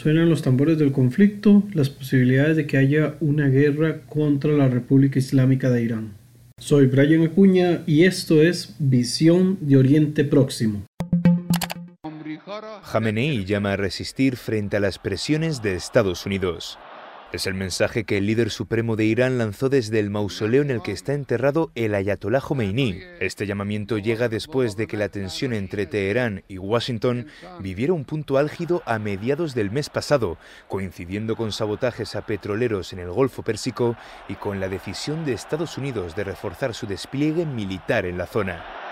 [0.00, 5.18] Suenan los tambores del conflicto, las posibilidades de que haya una guerra contra la República
[5.18, 6.14] Islámica de Irán.
[6.56, 10.84] Soy Brian Acuña y esto es Visión de Oriente Próximo.
[12.82, 16.78] Jamenei llama a resistir frente a las presiones de Estados Unidos.
[17.32, 20.82] Es el mensaje que el líder supremo de Irán lanzó desde el mausoleo en el
[20.82, 23.00] que está enterrado el Ayatollah Khomeini.
[23.20, 27.28] Este llamamiento llega después de que la tensión entre Teherán y Washington
[27.60, 32.98] viviera un punto álgido a mediados del mes pasado, coincidiendo con sabotajes a petroleros en
[32.98, 33.96] el Golfo Pérsico
[34.28, 38.89] y con la decisión de Estados Unidos de reforzar su despliegue militar en la zona.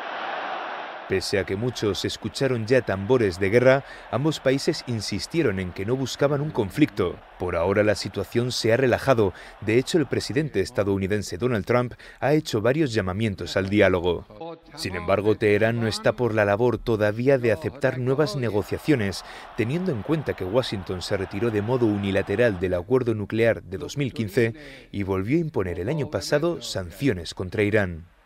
[1.08, 5.96] Pese a que muchos escucharon ya tambores de guerra, ambos países insistieron en que no
[5.96, 7.16] buscaban un conflicto.
[7.38, 9.32] Por ahora la situación se ha relajado.
[9.62, 14.26] De hecho, el presidente estadounidense Donald Trump ha hecho varios llamamientos al diálogo.
[14.74, 19.24] Sin embargo, Teherán no está por la labor todavía de aceptar nuevas negociaciones,
[19.56, 24.54] teniendo en cuenta que Washington se retiró de modo unilateral del acuerdo nuclear de 2015
[24.92, 28.17] y volvió a imponer el año pasado sanciones contra Irán.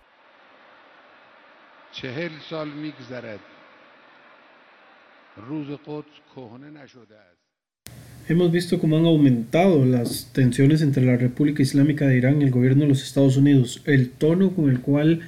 [8.29, 12.51] Hemos visto cómo han aumentado las tensiones entre la República Islámica de Irán y el
[12.51, 13.83] gobierno de los Estados Unidos.
[13.85, 15.21] El tono con el cual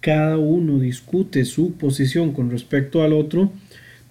[0.00, 3.52] cada uno discute su posición con respecto al otro,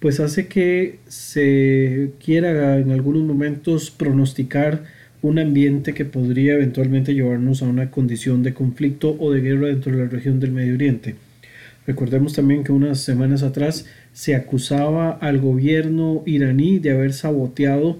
[0.00, 4.84] pues hace que se quiera en algunos momentos pronosticar
[5.22, 9.92] un ambiente que podría eventualmente llevarnos a una condición de conflicto o de guerra dentro
[9.92, 11.14] de la región del Medio Oriente.
[11.90, 17.98] Recordemos también que unas semanas atrás se acusaba al gobierno iraní de haber saboteado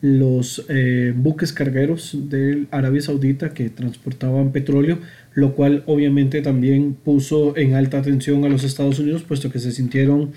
[0.00, 4.98] los eh, buques cargueros de Arabia Saudita que transportaban petróleo,
[5.34, 9.70] lo cual obviamente también puso en alta tensión a los Estados Unidos, puesto que se
[9.70, 10.32] sintieron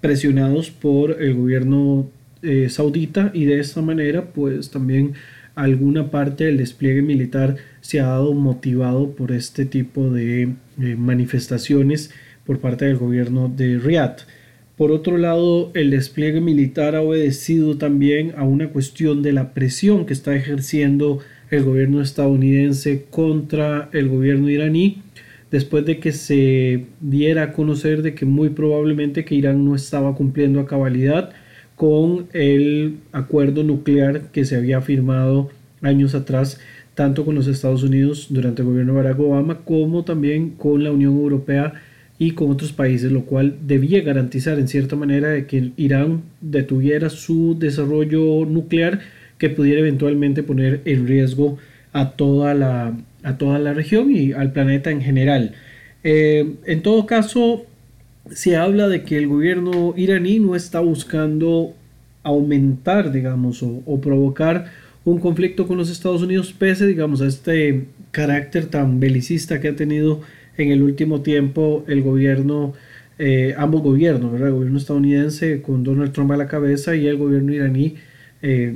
[0.00, 2.10] presionados por el gobierno
[2.42, 5.12] eh, saudita y de esta manera pues también
[5.54, 12.10] alguna parte del despliegue militar se ha dado motivado por este tipo de eh, manifestaciones
[12.44, 14.20] por parte del gobierno de Riyadh.
[14.76, 20.06] Por otro lado, el despliegue militar ha obedecido también a una cuestión de la presión
[20.06, 21.18] que está ejerciendo
[21.50, 25.02] el gobierno estadounidense contra el gobierno iraní,
[25.50, 30.14] después de que se diera a conocer de que muy probablemente que Irán no estaba
[30.14, 31.30] cumpliendo a cabalidad
[31.76, 35.50] con el acuerdo nuclear que se había firmado
[35.82, 36.60] años atrás,
[36.94, 40.92] tanto con los Estados Unidos durante el gobierno de Barack Obama como también con la
[40.92, 41.74] Unión Europea
[42.20, 47.58] y con otros países, lo cual debía garantizar en cierta manera que Irán detuviera su
[47.58, 49.00] desarrollo nuclear
[49.38, 51.56] que pudiera eventualmente poner en riesgo
[51.94, 55.54] a toda la, a toda la región y al planeta en general.
[56.04, 57.64] Eh, en todo caso,
[58.30, 61.72] se habla de que el gobierno iraní no está buscando
[62.22, 64.66] aumentar, digamos, o, o provocar
[65.06, 69.74] un conflicto con los Estados Unidos, pese, digamos, a este carácter tan belicista que ha
[69.74, 70.20] tenido
[70.62, 72.74] en el último tiempo el gobierno,
[73.18, 77.52] eh, ambos gobiernos, el gobierno estadounidense con Donald Trump a la cabeza y el gobierno
[77.52, 77.94] iraní
[78.42, 78.74] eh,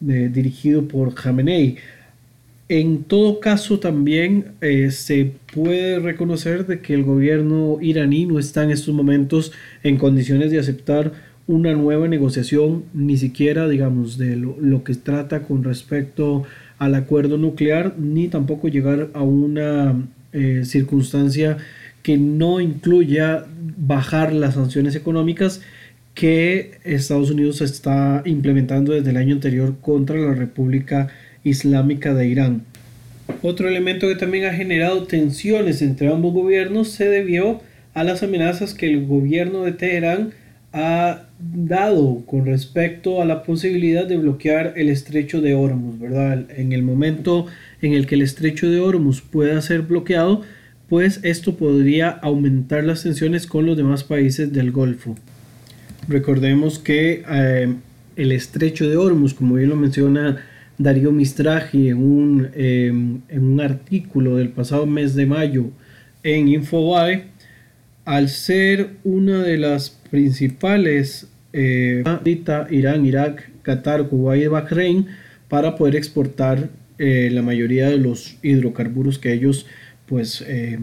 [0.00, 1.76] dirigido por Khamenei.
[2.68, 8.64] En todo caso también eh, se puede reconocer de que el gobierno iraní no está
[8.64, 9.52] en estos momentos
[9.82, 11.12] en condiciones de aceptar
[11.46, 16.44] una nueva negociación, ni siquiera digamos de lo, lo que trata con respecto
[16.78, 19.94] al acuerdo nuclear, ni tampoco llegar a una
[20.34, 21.56] eh, circunstancia
[22.02, 23.46] que no incluya
[23.78, 25.62] bajar las sanciones económicas
[26.12, 31.08] que Estados Unidos está implementando desde el año anterior contra la República
[31.42, 32.62] Islámica de Irán.
[33.42, 37.62] Otro elemento que también ha generado tensiones entre ambos gobiernos se debió
[37.94, 40.32] a las amenazas que el gobierno de Teherán
[40.72, 46.46] ha dado con respecto a la posibilidad de bloquear el estrecho de Hormuz, ¿verdad?
[46.56, 47.46] En el momento
[47.84, 50.40] en el que el estrecho de Hormuz pueda ser bloqueado,
[50.88, 55.16] pues esto podría aumentar las tensiones con los demás países del Golfo.
[56.08, 57.74] Recordemos que eh,
[58.16, 60.42] el estrecho de Hormuz, como bien lo menciona
[60.78, 65.66] Darío Mistraji en un, eh, en un artículo del pasado mes de mayo
[66.22, 67.24] en Infobae,
[68.06, 72.02] al ser una de las principales eh,
[72.70, 75.06] Irán, Irak, Qatar, Kuwait y Bahrein
[75.48, 79.66] para poder exportar eh, la mayoría de los hidrocarburos que ellos
[80.06, 80.78] pues eh,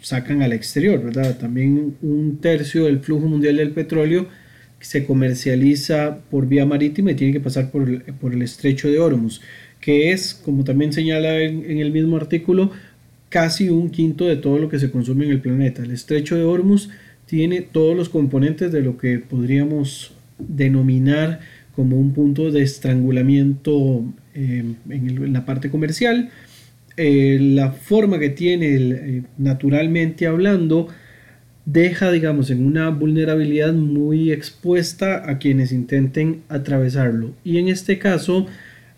[0.00, 1.38] sacan al exterior, ¿verdad?
[1.38, 4.28] También un tercio del flujo mundial del petróleo
[4.80, 8.98] se comercializa por vía marítima y tiene que pasar por el, por el estrecho de
[8.98, 9.40] Hormuz,
[9.80, 12.70] que es, como también señala en el mismo artículo,
[13.28, 15.82] casi un quinto de todo lo que se consume en el planeta.
[15.82, 16.90] El estrecho de Hormuz
[17.26, 21.40] tiene todos los componentes de lo que podríamos denominar
[21.74, 24.04] como un punto de estrangulamiento
[24.36, 26.30] en, la parte comercial.
[26.96, 30.88] la forma que tiene naturalmente hablando
[31.66, 37.34] deja, digamos, en una vulnerabilidad muy expuesta a quienes intenten atravesarlo.
[37.44, 38.46] Y en este caso,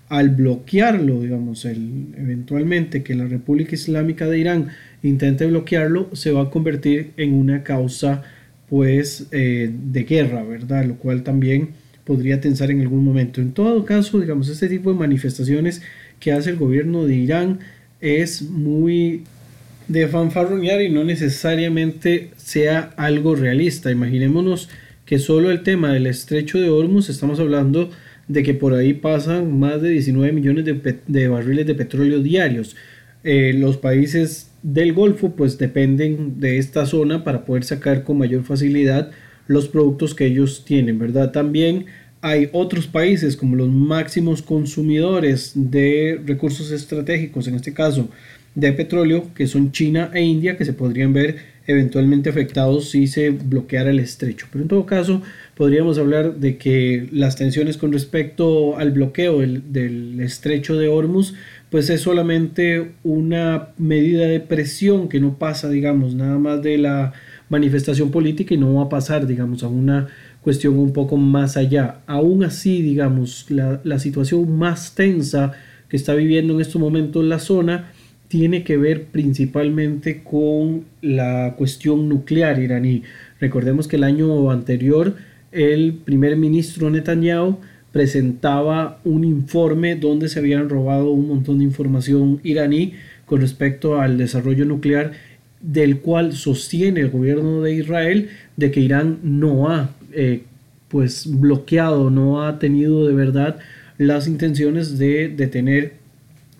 [0.08, 4.68] al bloquearlo, digamos, el, eventualmente que la República Islámica de Irán
[5.02, 8.22] intente bloquearlo, se va a convertir en una causa,
[8.68, 10.84] pues, eh, de guerra, ¿verdad?
[10.84, 11.70] Lo cual también
[12.08, 13.42] podría tensar en algún momento.
[13.42, 15.82] En todo caso, digamos, este tipo de manifestaciones
[16.18, 17.58] que hace el gobierno de Irán
[18.00, 19.24] es muy
[19.88, 23.90] de fanfarronear y no necesariamente sea algo realista.
[23.90, 24.70] Imaginémonos
[25.04, 27.90] que solo el tema del estrecho de Hormuz estamos hablando
[28.26, 32.74] de que por ahí pasan más de 19 millones de, barriles de petróleo diarios.
[33.22, 38.44] Eh, los países del Golfo pues dependen de esta zona para poder sacar con mayor
[38.44, 39.10] facilidad
[39.48, 41.32] los productos que ellos tienen, ¿verdad?
[41.32, 41.86] También
[42.20, 48.08] hay otros países como los máximos consumidores de recursos estratégicos, en este caso
[48.54, 51.36] de petróleo, que son China e India, que se podrían ver
[51.68, 54.46] eventualmente afectados si se bloqueara el estrecho.
[54.50, 55.22] Pero en todo caso,
[55.54, 61.34] podríamos hablar de que las tensiones con respecto al bloqueo del, estrecho de Hormuz,
[61.70, 67.12] pues es solamente una medida de presión que no pasa, digamos, nada más de la
[67.48, 70.08] manifestación política y no va a pasar, digamos, a una
[70.42, 72.00] cuestión un poco más allá.
[72.06, 75.52] Aún así, digamos, la, situación más tensa
[75.88, 77.92] que está viviendo en estos momentos la zona,
[78.28, 83.02] tiene que ver principalmente con la cuestión nuclear iraní.
[83.40, 85.16] Recordemos que el año anterior
[85.50, 87.58] el primer ministro Netanyahu
[87.90, 92.92] presentaba un informe donde se habían robado un montón de información iraní
[93.24, 95.12] con respecto al desarrollo nuclear
[95.60, 100.42] del cual sostiene el gobierno de Israel de que Irán no ha eh,
[100.88, 103.58] pues bloqueado, no ha tenido de verdad
[103.98, 105.98] las intenciones de detener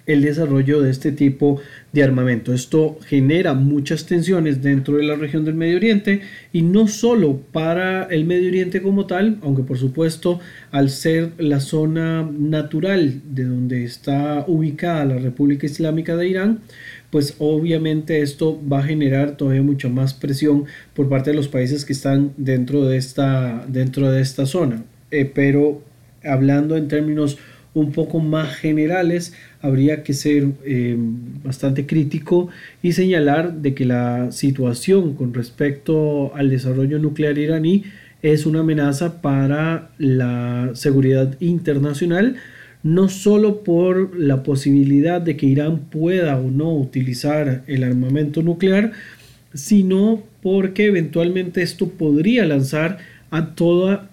[0.08, 1.60] el desarrollo de este tipo
[1.92, 2.54] de armamento.
[2.54, 8.04] Esto genera muchas tensiones dentro de la región del Medio Oriente y no solo para
[8.04, 10.40] el Medio Oriente como tal, aunque por supuesto
[10.70, 16.60] al ser la zona natural de donde está ubicada la República Islámica de Irán,
[17.10, 20.64] pues obviamente esto va a generar todavía mucha más presión
[20.94, 24.84] por parte de los países que están dentro de esta, dentro de esta zona.
[25.10, 25.82] Eh, pero
[26.22, 27.38] hablando en términos
[27.74, 30.96] un poco más generales, habría que ser eh,
[31.44, 32.48] bastante crítico
[32.82, 37.84] y señalar de que la situación con respecto al desarrollo nuclear iraní
[38.22, 42.36] es una amenaza para la seguridad internacional,
[42.82, 48.92] no solo por la posibilidad de que Irán pueda o no utilizar el armamento nuclear,
[49.54, 52.98] sino porque eventualmente esto podría lanzar
[53.30, 54.10] a toda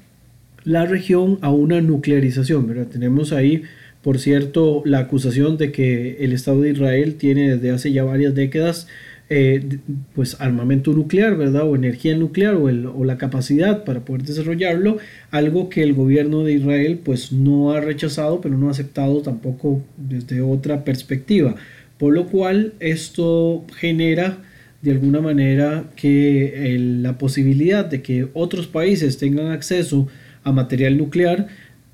[0.63, 2.88] la región a una nuclearización.
[2.89, 3.63] Tenemos ahí,
[4.01, 8.33] por cierto, la acusación de que el Estado de Israel tiene desde hace ya varias
[8.33, 8.88] décadas
[9.30, 9.80] eh,
[10.13, 11.63] pues armamento nuclear, ¿verdad?
[11.63, 14.98] O energía nuclear o, o, la capacidad para poder desarrollarlo,
[15.31, 19.83] algo que el gobierno de Israel pues no ha rechazado, pero no ha aceptado tampoco
[19.98, 21.56] desde otra perspectiva.
[21.98, 24.44] Por lo cual esto genera
[24.81, 30.07] de alguna manera que la posibilidad de que otros países tengan acceso
[30.44, 31.48] a material nuclear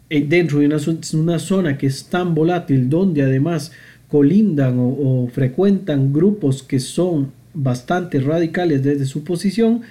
[0.10, 3.72] eh, dentro de una, zona que es tan volátil, donde además
[4.12, 9.82] colindan o, frecuentan grupos que son bastante radicales desde su posición,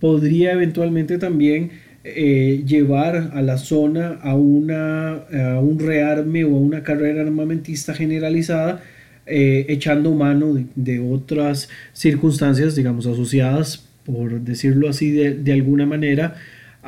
[0.00, 1.70] podría eventualmente también
[2.02, 7.94] eh, llevar a la zona a, una, a un rearme o a una carrera armamentista
[7.94, 8.82] generalizada,
[9.26, 16.34] eh, echando mano de, otras circunstancias, digamos, asociadas, por decirlo así, de, de alguna manera,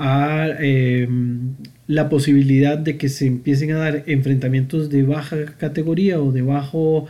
[0.03, 6.33] a em, la posibilidad de que se empiecen a dar enfrentamientos de baja categoría o
[6.33, 7.07] de bajo,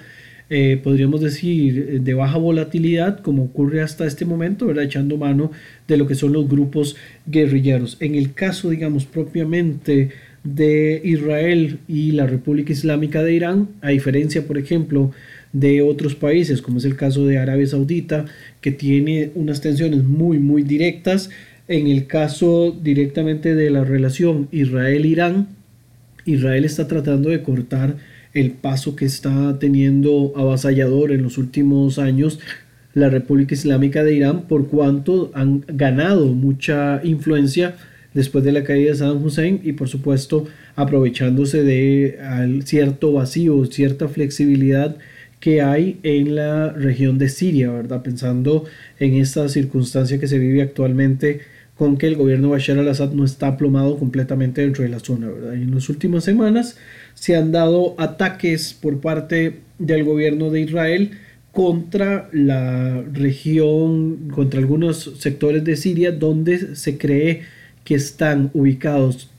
[0.50, 5.52] eh, podríamos decir, de baja volatilidad, como ocurre hasta este momento, echando mano
[5.86, 7.96] de lo que son los grupos guerrilleros.
[8.00, 10.10] En el caso, digamos, propiamente
[10.42, 15.12] de Israel y la República Islámica de Irán, a diferencia, por ejemplo,
[15.52, 18.24] de otros países, como es el caso de Arabia Saudita,
[18.60, 21.30] que tiene unas tensiones muy, muy directas,
[21.70, 25.50] en el caso directamente de la relación Israel-Irán,
[26.24, 27.94] Israel está tratando de cortar
[28.34, 32.40] el paso que está teniendo avasallador en los últimos años
[32.92, 37.76] la República Islámica de Irán por cuanto han ganado mucha influencia
[38.14, 42.18] después de la caída de Saddam Hussein y por supuesto aprovechándose de
[42.64, 44.96] cierto vacío, cierta flexibilidad
[45.38, 48.02] que hay en la región de Siria, ¿verdad?
[48.02, 48.64] Pensando
[48.98, 51.42] en esta circunstancia que se vive actualmente
[51.80, 55.30] con que el gobierno de Bashar al-Assad no está aplomado completamente dentro de la zona.
[55.30, 55.54] ¿verdad?
[55.54, 56.76] Y en las últimas semanas
[57.14, 61.12] se han dado ataques por parte del gobierno de Israel
[61.52, 67.44] contra la región, contra algunos sectores de Siria donde se cree
[67.82, 69.30] que están ubicados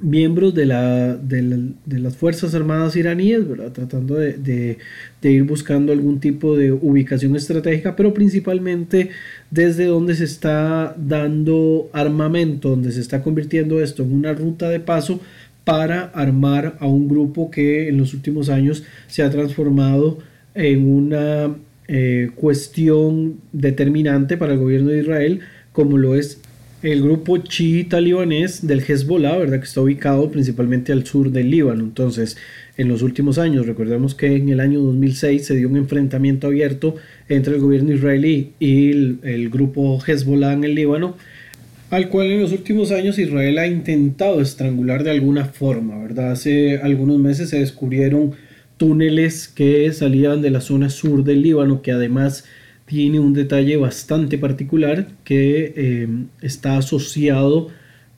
[0.00, 3.72] miembros de, la, de, las Fuerzas Armadas iraníes, ¿verdad?
[3.72, 4.78] tratando de,
[5.22, 9.10] ir buscando algún tipo de ubicación estratégica, pero principalmente
[9.50, 14.80] desde donde se está dando armamento, donde se está convirtiendo esto en una ruta de
[14.80, 15.20] paso
[15.64, 20.18] para armar a un grupo que en los últimos años se ha transformado
[20.54, 21.54] en una
[21.88, 25.40] eh, cuestión determinante para el gobierno de Israel,
[25.72, 26.40] como lo es
[26.82, 29.58] el grupo chiita libanés del Hezbollah, ¿verdad?
[29.58, 31.84] que está ubicado principalmente al sur del Líbano.
[31.84, 32.38] Entonces,
[32.78, 36.96] en los últimos años, recordemos que en el año 2006 se dio un enfrentamiento abierto
[37.28, 41.16] entre el gobierno israelí y el, grupo Hezbollah en el Líbano,
[41.90, 46.32] al cual en los últimos años Israel ha intentado estrangular de alguna forma, ¿verdad?
[46.32, 48.32] Hace algunos meses se descubrieron
[48.78, 52.44] túneles que salían de la zona sur del Líbano, que además
[52.90, 56.08] tiene un detalle bastante particular que eh,
[56.42, 57.68] está asociado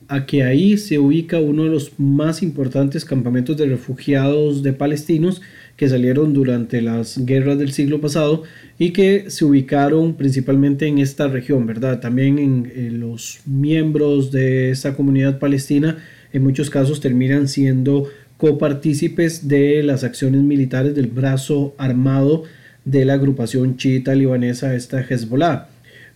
[0.07, 5.43] a que ahí se ubica uno de los más importantes campamentos de refugiados de palestinos
[5.77, 8.41] que salieron durante las guerras del siglo pasado
[8.79, 11.99] y que se ubicaron principalmente en esta región, ¿verdad?
[11.99, 15.99] También en, los miembros de esta comunidad palestina
[16.31, 22.45] en muchos casos terminan siendo copartícipes de las acciones militares del brazo armado
[22.85, 25.67] de la agrupación chiita libanesa esta Hezbollah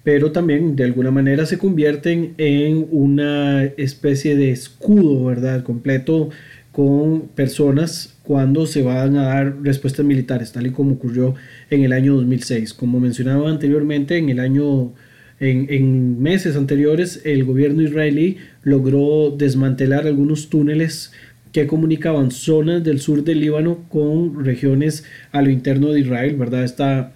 [0.07, 5.63] pero también de alguna manera se convierten en una especie de escudo, ¿verdad?
[5.63, 6.29] Completo
[6.71, 11.35] con personas cuando se van a dar respuestas militares, tal y como ocurrió
[11.69, 12.73] en el año 2006.
[12.73, 14.93] Como mencionaba anteriormente, en el año,
[15.41, 21.11] en, en meses anteriores, el gobierno israelí logró desmantelar algunos túneles
[21.51, 26.63] que comunicaban zonas del sur del Líbano con regiones a lo interno de Israel, ¿verdad?
[26.63, 27.13] Esta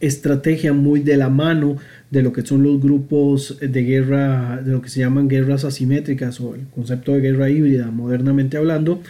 [0.00, 1.76] estrategia muy de la mano
[2.10, 6.40] de lo que son los grupos de guerra, de lo que se llaman guerras asimétricas
[6.40, 9.00] o el concepto de guerra híbrida, modernamente hablando,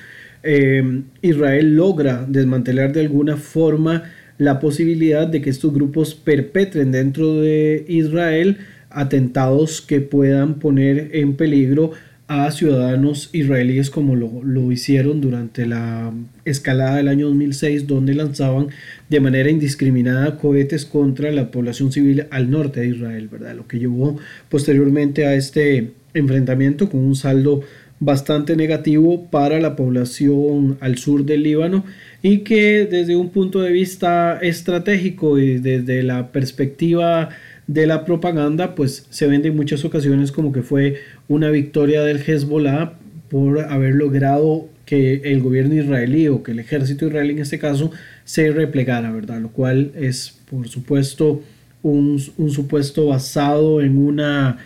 [0.42, 4.04] eh, Israel logra desmantelar de alguna forma
[4.38, 8.58] la posibilidad de que estos grupos perpetren dentro de Israel
[8.90, 11.92] atentados que puedan poner en peligro
[12.34, 16.14] a ciudadanos israelíes como lo, hicieron durante la
[16.46, 18.68] escalada del año 2006 donde lanzaban
[19.10, 23.54] de manera indiscriminada cohetes contra la población civil al norte de Israel, ¿verdad?
[23.54, 24.16] Lo que llevó
[24.48, 27.64] posteriormente a este enfrentamiento con un saldo
[28.00, 31.84] bastante negativo para la población al sur del Líbano
[32.22, 37.28] y que desde un punto de vista estratégico y desde la perspectiva
[37.72, 40.96] de la propaganda, pues se vende en muchas ocasiones como que fue
[41.28, 42.94] una victoria del Hezbollah
[43.30, 47.90] por haber logrado que el gobierno israelí o que el ejército israelí en este caso
[48.24, 49.40] se replegara, ¿verdad?
[49.40, 51.42] Lo cual es, por supuesto,
[51.82, 54.58] un, supuesto basado en una,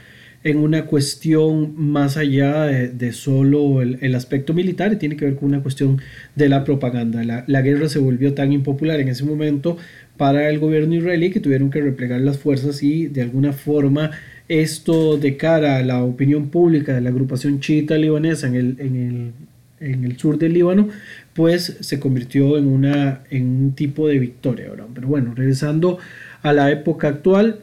[0.42, 5.50] en una cuestión más allá de, solo el, aspecto militar y tiene que ver con
[5.50, 6.00] una cuestión
[6.34, 7.22] de la propaganda.
[7.22, 9.78] La, la guerra se volvió tan impopular en ese momento
[10.16, 14.10] para el gobierno israelí que tuvieron que replegar las fuerzas y de alguna forma
[14.48, 18.96] esto de cara a la opinión pública de la agrupación chiita libanesa en el, en
[18.96, 19.32] el,
[19.80, 20.88] en el sur del Líbano,
[21.34, 24.70] pues se convirtió en, una, en un tipo de victoria.
[24.94, 25.98] Pero bueno, regresando
[26.42, 27.60] a la época actual,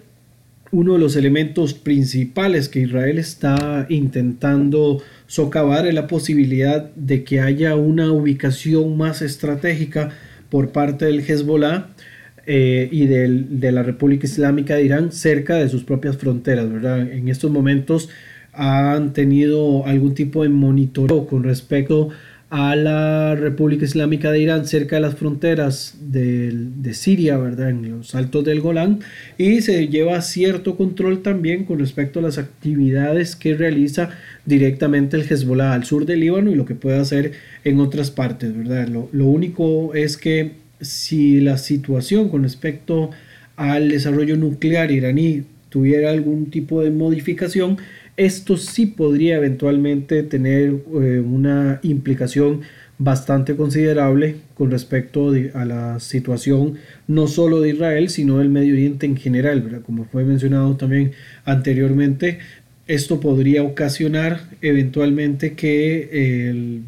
[0.71, 7.39] uno de los elementos principales que Israel está intentando socavar es la posibilidad de que
[7.39, 10.09] haya una ubicación más estratégica
[10.49, 11.89] por parte del Hezbollah
[12.45, 17.01] eh, y de la República Islámica de Irán cerca de sus propias fronteras, ¿verdad?
[17.11, 18.09] En estos momentos
[18.51, 22.09] han tenido algún tipo de monitoreo con respecto
[22.49, 27.71] a la República Islámica de Irán cerca de las fronteras de, de, Siria, ¿verdad?
[27.71, 28.99] En los altos del Golán,
[29.39, 34.11] y se lleva cierto control también con respecto a las actividades que realiza
[34.45, 37.31] directamente el Hezbollah al sur del Líbano y lo que puede hacer
[37.63, 38.87] en otras partes, ¿verdad?
[38.87, 43.11] Lo, lo único es que si la situación con respecto
[43.55, 47.77] al desarrollo nuclear iraní tuviera algún tipo de modificación,
[48.15, 52.61] esto sí podría eventualmente tener eh, una implicación
[52.99, 56.75] bastante considerable con respecto a la situación
[57.07, 61.11] no solo de Israel, sino del Medio Oriente en general, como fue mencionado también
[61.43, 62.39] anteriormente,
[62.87, 66.81] esto podría ocasionar eventualmente que el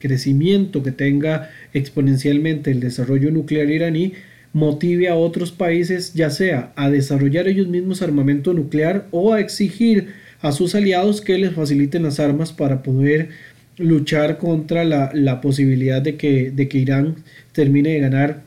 [0.00, 4.14] crecimiento que tenga exponencialmente el desarrollo nuclear iraní
[4.52, 10.08] motive a otros países ya sea a desarrollar ellos mismos armamento nuclear o a exigir
[10.40, 13.28] a sus aliados que les faciliten las armas para poder
[13.76, 17.16] luchar contra la, posibilidad de que, de que Irán
[17.52, 18.42] termine de ganar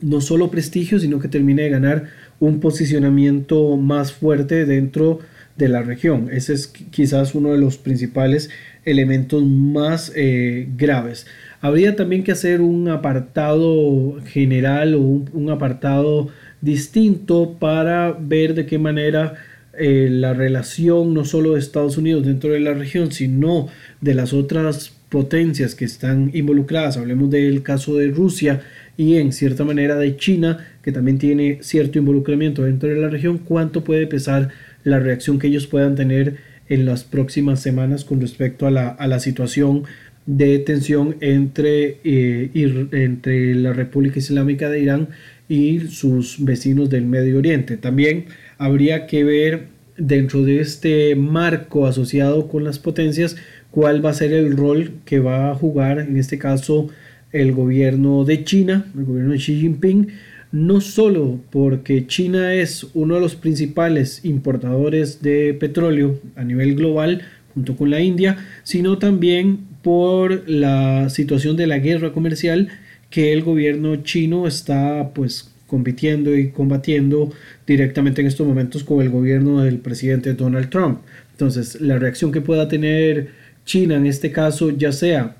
[0.00, 5.20] no solo prestigio, sino que termine de ganar un posicionamiento más fuerte dentro
[5.64, 6.28] de la región.
[6.32, 8.50] Ese es quizás uno de los principales
[8.84, 11.26] elementos más eh, graves.
[11.60, 16.28] Habría también que hacer un apartado general o un, apartado
[16.60, 19.34] distinto para ver de qué manera
[19.78, 23.68] eh, la relación no solo de Estados Unidos dentro de la región, sino
[24.00, 26.96] de las otras potencias que están involucradas.
[26.96, 28.62] Hablemos del caso de Rusia
[28.96, 33.38] y en cierta manera de China, que también tiene cierto involucramiento dentro de la región,
[33.38, 34.50] cuánto puede pesar
[34.84, 36.36] la reacción que ellos puedan tener
[36.68, 39.84] en las próximas semanas con respecto a la, a la situación
[40.26, 42.50] de tensión entre, eh,
[42.92, 45.08] entre la República Islámica de Irán
[45.48, 47.76] y sus vecinos del Medio Oriente.
[47.76, 48.26] También
[48.58, 53.36] habría que ver dentro de este marco asociado con las potencias
[53.70, 56.88] cuál va a ser el rol que va a jugar en este caso
[57.32, 60.08] el gobierno de China, el gobierno de Xi Jinping,
[60.52, 67.22] no solo porque China es uno de los principales importadores de petróleo a nivel global,
[67.54, 72.68] junto con la India, sino también por la situación de la guerra comercial
[73.10, 77.32] que el gobierno chino está pues compitiendo y combatiendo
[77.66, 81.00] directamente en estos momentos con el gobierno del presidente Donald Trump.
[81.32, 83.30] Entonces, la reacción que pueda tener
[83.64, 85.36] China en este caso, ya sea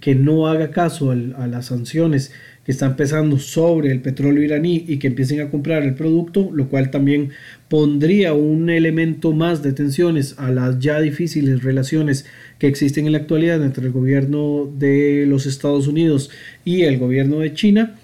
[0.00, 2.32] que no haga caso a las sanciones
[2.64, 6.68] que están pesando sobre el petróleo iraní y que empiecen a comprar el producto, lo
[6.68, 7.30] cual también
[7.68, 12.24] pondría un elemento más de tensiones a las ya difíciles relaciones
[12.58, 16.30] que existen en la actualidad entre el gobierno de los Estados Unidos
[16.64, 17.96] y el gobierno de China,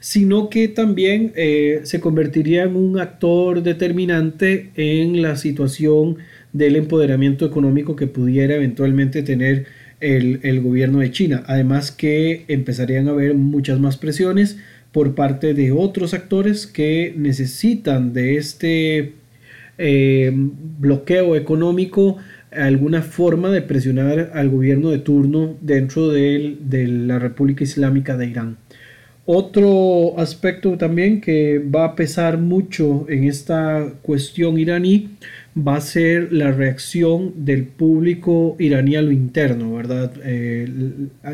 [0.00, 6.16] sino que también eh, se convertiría en un actor determinante en la situación
[6.52, 9.66] del empoderamiento económico que pudiera eventualmente tener
[10.00, 11.44] el, gobierno de China.
[11.46, 14.58] Además que empezarían a haber muchas más presiones
[14.92, 19.14] por parte de otros actores que necesitan de este
[19.78, 22.16] eh, bloqueo económico
[22.52, 28.26] alguna forma de presionar al gobierno de turno dentro de, de la República Islámica de
[28.26, 28.56] Irán.
[29.28, 35.08] Otro aspecto también que va a pesar mucho en esta cuestión iraní
[35.56, 40.12] va a ser la reacción del público iraní a lo interno, ¿verdad?
[40.24, 40.68] Eh,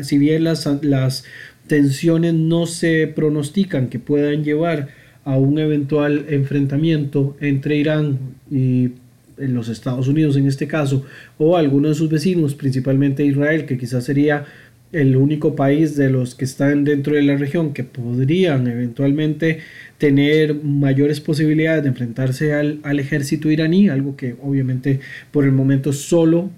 [0.01, 1.23] si bien las, las
[1.67, 4.87] tensiones no se pronostican que puedan llevar
[5.23, 8.17] a un eventual enfrentamiento entre Irán
[8.49, 8.89] y
[9.37, 11.05] los Estados Unidos en este caso,
[11.37, 14.45] o algunos de sus vecinos, principalmente Israel, que quizás sería
[14.93, 19.59] el único país de los que están dentro de la región que podrían eventualmente
[19.97, 24.99] tener mayores posibilidades de enfrentarse al, ejército iraní, algo que obviamente
[25.31, 26.51] por el momento es solo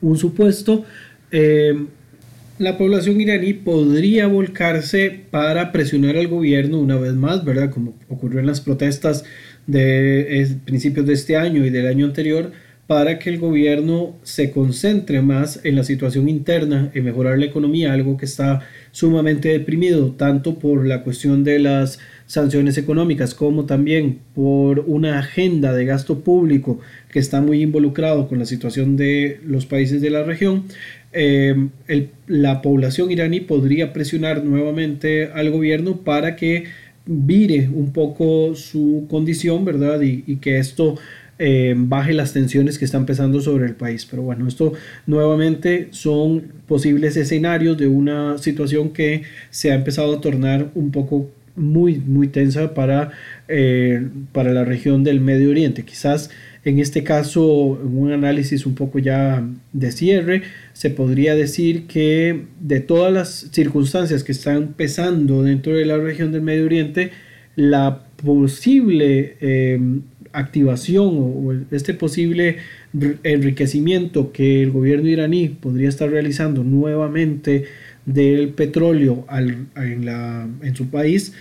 [0.00, 0.84] un supuesto.
[1.30, 1.86] Eh,
[2.58, 7.70] la población iraní podría volcarse para presionar al gobierno una vez más, ¿verdad?
[7.70, 9.24] Como ocurrió en las protestas
[9.66, 12.50] de principios de este año y del año anterior,
[12.90, 17.92] para que el gobierno se concentre más en la situación interna, en mejorar la economía,
[17.92, 24.18] algo que está sumamente deprimido, tanto por la cuestión de las sanciones económicas como también
[24.34, 26.80] por una agenda de gasto público
[27.12, 30.64] que está muy involucrado con la situación de los países de la región.
[31.12, 31.68] Eh,
[32.26, 36.64] la población iraní podría presionar nuevamente al gobierno para que
[37.06, 40.00] vire un poco su condición, ¿verdad?
[40.00, 40.96] Y, y que esto
[41.42, 44.06] eh, baje las tensiones que están pesando sobre el país.
[44.06, 44.74] Pero bueno, esto
[45.06, 51.30] nuevamente son posibles escenarios de una situación que se ha empezado a tornar un poco
[51.56, 53.10] muy, muy tensa para,
[53.48, 55.82] eh, para la región del Medio Oriente.
[55.82, 56.30] Quizás
[56.62, 60.42] en este caso, en un análisis un poco ya de cierre,
[60.74, 66.32] se podría decir que de todas las circunstancias que están pesando dentro de la región
[66.32, 67.12] del Medio Oriente,
[67.56, 69.80] la posible eh,
[70.32, 72.56] activación o, este posible
[73.22, 77.64] enriquecimiento que el gobierno iraní podría estar realizando nuevamente
[78.06, 79.26] del petróleo
[79.76, 81.34] en, su país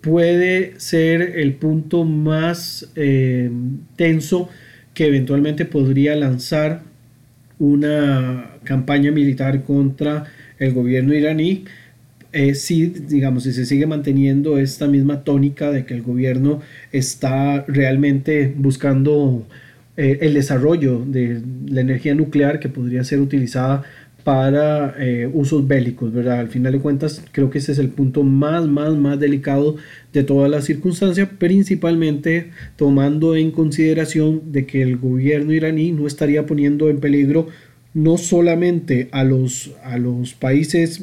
[0.00, 3.50] puede ser el punto más eh,
[3.96, 4.48] tenso
[4.94, 6.82] que eventualmente podría lanzar
[7.58, 10.24] una campaña militar contra
[10.58, 11.64] el gobierno iraní
[12.32, 17.64] eh, si, digamos, si se sigue manteniendo esta misma tónica de que el gobierno está
[17.68, 19.46] realmente buscando
[19.96, 23.82] eh, el desarrollo de la energía nuclear que podría ser utilizada
[24.24, 26.40] para eh, usos bélicos, ¿verdad?
[26.40, 29.76] Al final de cuentas, creo que ese es el punto más, más, más delicado
[30.12, 36.46] de toda la circunstancia, principalmente tomando en consideración de que el gobierno iraní no estaría
[36.46, 37.48] poniendo en peligro
[37.94, 41.02] no solamente a los, a los países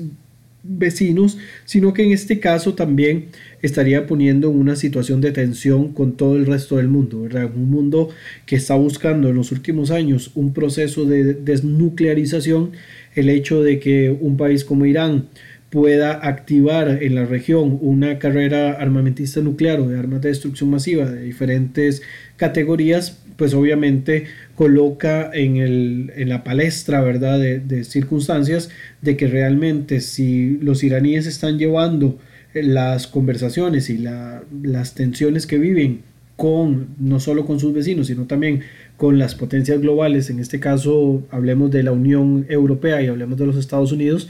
[0.64, 3.28] vecinos, sino que en este caso también
[3.62, 7.50] estaría poniendo en una situación de tensión con todo el resto del mundo, ¿verdad?
[7.56, 8.10] Un mundo
[8.46, 12.72] que está buscando en los últimos años un proceso de desnuclearización,
[13.16, 15.28] el hecho de que un país como Irán
[15.70, 21.06] pueda activar en la región una carrera armamentista nuclear o de armas de destrucción masiva
[21.06, 22.02] de diferentes
[22.38, 28.70] categorías, pues obviamente coloca en, el, en la palestra, ¿verdad?, de, circunstancias
[29.02, 32.18] de que realmente si los iraníes están llevando
[32.54, 36.02] las conversaciones y las tensiones que viven
[36.36, 38.62] con no solo con sus vecinos, sino también
[38.98, 43.46] con las potencias globales, en este caso hablemos de la Unión Europea y hablemos de
[43.46, 44.30] los Estados Unidos,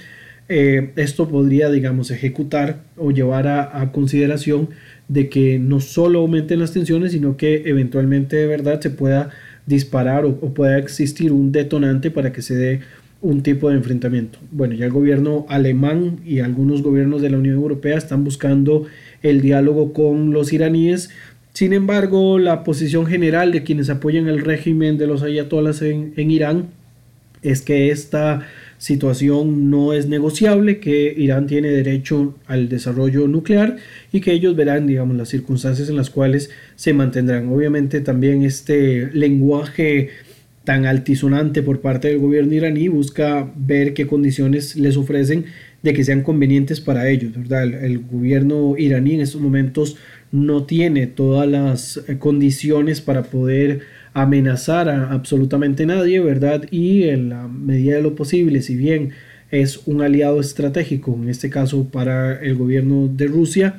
[0.52, 4.70] eh, esto podría, digamos, ejecutar o llevar a, consideración
[5.08, 9.30] de que no solo aumenten las tensiones, sino que eventualmente de verdad se pueda
[9.68, 12.80] disparar o, pueda existir un detonante para que se dé
[13.22, 14.40] un tipo de enfrentamiento.
[14.50, 18.88] Bueno, ya el gobierno alemán y algunos gobiernos de la Unión Europea están buscando
[19.22, 21.12] el diálogo con los iraníes.
[21.54, 26.32] Sin embargo, la posición general de quienes apoyan el régimen de los ayatolas en, en
[26.32, 26.70] Irán
[27.44, 28.48] es que esta
[28.80, 33.76] situación no es negociable, que Irán tiene derecho al desarrollo nuclear
[34.12, 37.50] y que ellos verán, digamos, las circunstancias en las cuales se mantendrán.
[37.50, 40.10] Obviamente también este lenguaje
[40.64, 45.46] tan altisonante por parte del gobierno iraní busca ver qué condiciones les ofrecen
[45.84, 47.64] de que sean convenientes para ellos, ¿verdad?
[47.64, 49.98] El, el gobierno iraní en estos momentos
[50.32, 53.82] no tiene todas las condiciones para poder
[54.14, 56.66] amenazar a absolutamente nadie, ¿verdad?
[56.72, 59.12] Y en la medida de lo posible, si bien
[59.52, 63.76] es un aliado estratégico, en este caso para el gobierno de Rusia,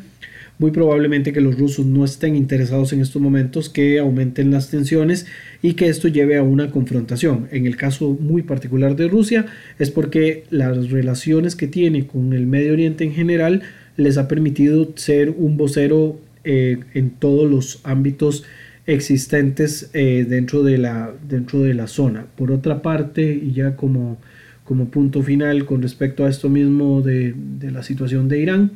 [0.60, 5.26] muy probablemente que los rusos no estén interesados en estos momentos que aumenten las tensiones
[5.62, 7.48] y que esto lleve a una confrontación.
[7.50, 9.46] En el caso muy particular de Rusia
[9.78, 13.62] es porque las relaciones que tiene con el Medio Oriente en general
[13.96, 18.44] les ha permitido ser un vocero eh, en todos los ámbitos
[18.86, 22.26] existentes eh, dentro, de la, dentro de la zona.
[22.36, 24.18] Por otra parte, y ya como,
[24.64, 28.72] como punto final con respecto a esto mismo de, de la situación de Irán,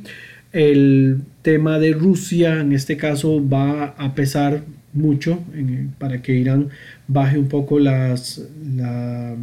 [0.53, 4.63] el tema de Rusia en este caso va a pesar
[4.93, 5.41] mucho
[5.99, 6.69] para que Irán
[7.09, 8.41] baje un poco las,
[8.77, 9.35] la,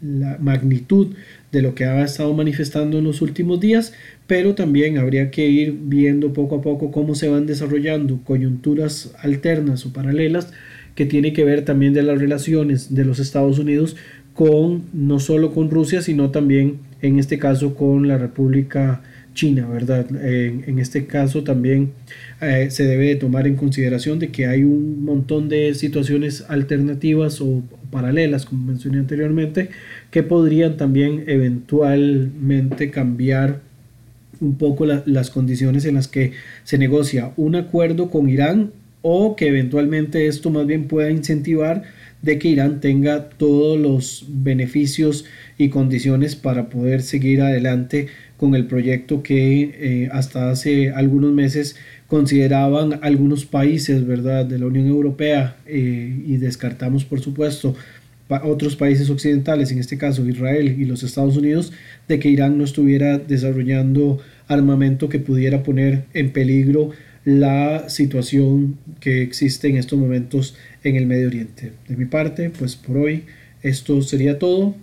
[0.00, 1.14] la magnitud
[1.50, 3.94] de lo que ha estado manifestando en los últimos días,
[4.26, 9.86] pero también habría que ir viendo poco a poco cómo se van desarrollando coyunturas alternas
[9.86, 10.52] o paralelas
[10.94, 13.96] que tiene que ver también de las relaciones de los Estados Unidos
[14.34, 19.02] con no solo con Rusia, sino también en este caso con la República
[19.38, 20.04] China, ¿verdad?
[20.20, 21.92] En, este caso también
[22.40, 27.62] eh, se debe tomar en consideración de que hay un montón de situaciones alternativas o
[27.92, 29.68] paralelas, como mencioné anteriormente,
[30.10, 33.60] que podrían también eventualmente cambiar
[34.40, 36.32] un poco las condiciones en las que
[36.64, 38.72] se negocia un acuerdo con Irán
[39.02, 41.84] o que eventualmente esto más bien pueda incentivar
[42.22, 48.66] de que Irán tenga todos los beneficios y condiciones para poder seguir adelante con el
[48.66, 49.62] proyecto que
[50.04, 56.38] eh, hasta hace algunos meses consideraban algunos países verdad de la Unión Europea eh, y
[56.38, 57.74] descartamos por supuesto
[58.28, 61.72] otros países occidentales, en este caso Israel y los Estados Unidos,
[62.08, 66.90] de que Irán no estuviera desarrollando armamento que pudiera poner en peligro
[67.24, 71.72] la situación que existe en estos momentos en el Medio Oriente.
[71.88, 73.24] De mi parte, pues por hoy
[73.62, 74.74] esto sería todo,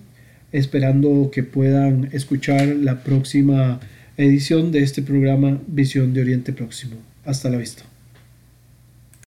[0.57, 3.79] esperando que puedan escuchar la próxima
[4.17, 6.95] edición de este programa Visión de Oriente Próximo.
[7.25, 7.83] Hasta la vista.